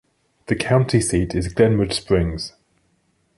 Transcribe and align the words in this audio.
The 0.47 0.55
county 0.55 0.99
seat 0.99 1.35
is 1.35 1.53
Glenwood 1.53 1.93
Springs. 1.93 2.53